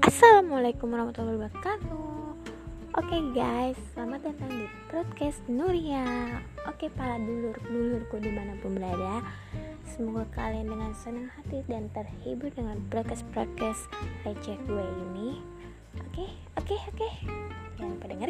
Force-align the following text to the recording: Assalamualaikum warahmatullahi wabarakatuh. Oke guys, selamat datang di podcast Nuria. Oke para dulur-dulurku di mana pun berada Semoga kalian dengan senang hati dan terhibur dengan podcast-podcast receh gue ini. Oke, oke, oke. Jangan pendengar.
Assalamualaikum 0.00 0.96
warahmatullahi 0.96 1.36
wabarakatuh. 1.36 2.32
Oke 2.96 3.16
guys, 3.36 3.76
selamat 3.92 4.32
datang 4.32 4.48
di 4.48 4.64
podcast 4.88 5.44
Nuria. 5.44 6.08
Oke 6.64 6.88
para 6.96 7.20
dulur-dulurku 7.20 8.16
di 8.16 8.32
mana 8.32 8.56
pun 8.64 8.80
berada 8.80 9.20
Semoga 9.84 10.24
kalian 10.32 10.72
dengan 10.72 10.96
senang 10.96 11.28
hati 11.36 11.60
dan 11.68 11.92
terhibur 11.92 12.48
dengan 12.56 12.80
podcast-podcast 12.88 13.92
receh 14.24 14.56
gue 14.64 14.84
ini. 15.04 15.44
Oke, 16.08 16.32
oke, 16.56 16.76
oke. 16.96 17.08
Jangan 17.76 17.96
pendengar. 18.00 18.29